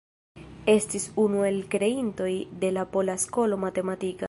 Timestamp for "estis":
0.73-1.05